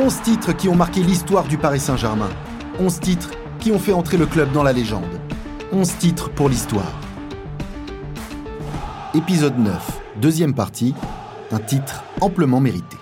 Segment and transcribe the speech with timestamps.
[0.00, 2.28] 11 titres qui ont marqué l'histoire du Paris Saint-Germain.
[2.78, 5.02] 11 titres qui ont fait entrer le club dans la légende.
[5.72, 7.00] 11 titres pour l'histoire.
[9.12, 10.94] Épisode 9, deuxième partie,
[11.50, 12.96] un titre amplement mérité.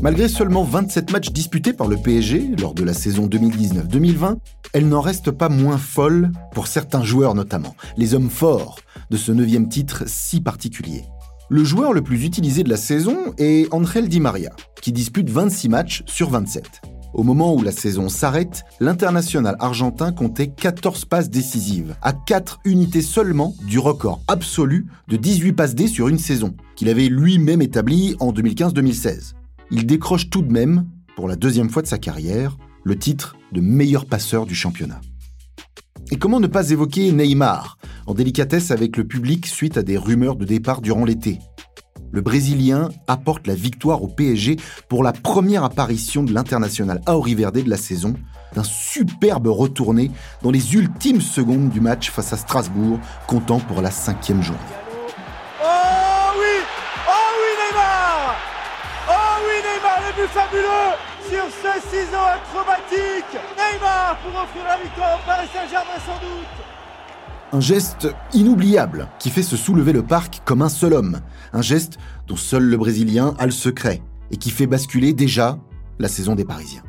[0.00, 4.36] Malgré seulement 27 matchs disputés par le PSG lors de la saison 2019-2020,
[4.72, 8.78] elle n'en reste pas moins folle pour certains joueurs notamment, les hommes forts
[9.10, 11.02] de ce neuvième titre si particulier.
[11.54, 14.50] Le joueur le plus utilisé de la saison est Angel Di Maria,
[14.82, 16.82] qui dispute 26 matchs sur 27.
[17.12, 23.02] Au moment où la saison s'arrête, l'international argentin comptait 14 passes décisives, à 4 unités
[23.02, 28.16] seulement du record absolu de 18 passes D sur une saison, qu'il avait lui-même établi
[28.18, 29.34] en 2015-2016
[29.70, 33.60] il décroche tout de même, pour la deuxième fois de sa carrière, le titre de
[33.60, 35.00] meilleur passeur du championnat.
[36.10, 40.36] Et comment ne pas évoquer Neymar, en délicatesse avec le public suite à des rumeurs
[40.36, 41.38] de départ durant l'été
[42.12, 44.56] Le Brésilien apporte la victoire au PSG
[44.88, 48.14] pour la première apparition de l'international Auriverde de la saison,
[48.54, 50.10] d'un superbe retourné
[50.42, 54.60] dans les ultimes secondes du match face à Strasbourg, comptant pour la cinquième journée.
[60.28, 60.94] fabuleux
[61.28, 63.38] sur ce ciseau acrobatique.
[63.56, 66.73] Neymar pour offrir la victoire au Paris Saint-Germain sans doute.
[67.54, 71.20] Un geste inoubliable qui fait se soulever le parc comme un seul homme.
[71.52, 74.02] Un geste dont seul le Brésilien a le secret
[74.32, 75.60] et qui fait basculer déjà
[76.00, 76.82] la saison des Parisiens.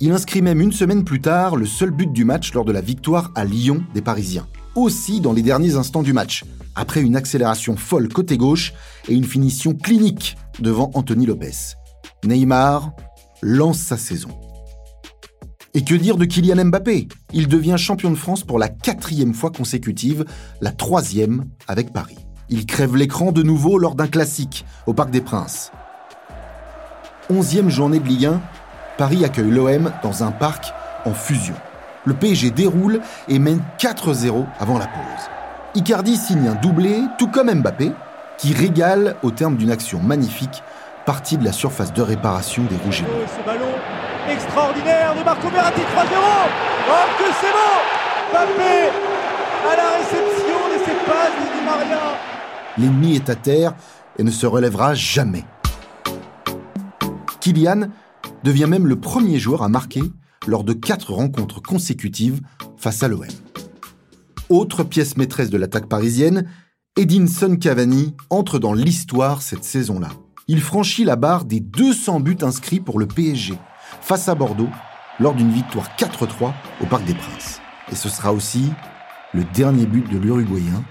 [0.00, 2.80] Il inscrit même une semaine plus tard le seul but du match lors de la
[2.80, 4.46] victoire à Lyon des Parisiens.
[4.74, 8.72] Aussi dans les derniers instants du match, après une accélération folle côté gauche
[9.06, 11.74] et une finition clinique devant Anthony Lopez.
[12.24, 12.92] Neymar
[13.42, 14.30] lance sa saison.
[15.72, 17.06] Et que dire de Kylian Mbappé?
[17.32, 20.24] Il devient champion de France pour la quatrième fois consécutive,
[20.60, 22.18] la troisième avec Paris.
[22.48, 25.70] Il crève l'écran de nouveau lors d'un classique au Parc des Princes.
[27.28, 28.40] Onzième journée de Ligue 1,
[28.98, 30.72] Paris accueille l'OM dans un parc
[31.04, 31.54] en fusion.
[32.04, 35.30] Le PSG déroule et mène 4-0 avant la pause.
[35.76, 37.92] Icardi signe un doublé, tout comme Mbappé,
[38.38, 40.64] qui régale au terme d'une action magnifique
[41.06, 43.04] partie de la surface de réparation des Rouges
[44.32, 45.86] extraordinaire de Marco Verratti 3-0
[46.88, 47.50] Oh que c'est
[48.32, 52.16] à la réception de ses passes Maria.
[52.78, 53.74] L'ennemi est à terre
[54.18, 55.44] et ne se relèvera jamais.
[57.40, 57.88] Kylian
[58.44, 60.02] devient même le premier joueur à marquer
[60.46, 62.40] lors de quatre rencontres consécutives
[62.76, 63.26] face à l'OM.
[64.48, 66.48] Autre pièce maîtresse de l'attaque parisienne,
[66.96, 70.08] Edinson Cavani entre dans l'histoire cette saison-là.
[70.48, 73.54] Il franchit la barre des 200 buts inscrits pour le PSG
[74.10, 74.68] face à Bordeaux
[75.20, 77.60] lors d'une victoire 4-3 au Parc des Princes.
[77.92, 78.72] Et ce sera aussi
[79.32, 80.82] le dernier but de l'Uruguayen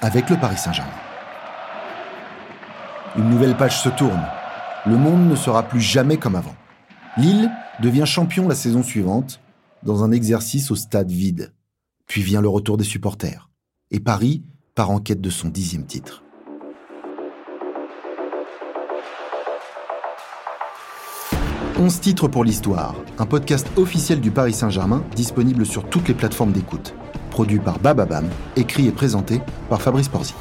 [0.00, 0.92] avec le Paris Saint-Germain.
[3.16, 4.24] Une nouvelle page se tourne.
[4.86, 6.54] Le monde ne sera plus jamais comme avant.
[7.16, 7.50] Lille
[7.80, 9.40] devient champion la saison suivante
[9.82, 11.52] dans un exercice au stade vide.
[12.06, 13.50] Puis vient le retour des supporters.
[13.90, 14.44] Et Paris
[14.76, 16.22] part en quête de son dixième titre.
[21.80, 26.50] 11 titres pour l'histoire, un podcast officiel du Paris Saint-Germain disponible sur toutes les plateformes
[26.50, 26.92] d'écoute.
[27.30, 30.34] Produit par Bababam, écrit et présenté par Fabrice Porzic.